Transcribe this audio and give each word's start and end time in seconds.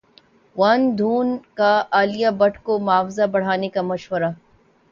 ورن 0.55 0.81
دھون 0.97 1.27
کا 1.55 1.71
عالیہ 1.91 2.29
بھٹ 2.39 2.57
کو 2.63 2.79
معاوضہ 2.79 3.25
بڑھانے 3.31 3.69
کا 3.69 3.81
مشورہ 3.83 4.31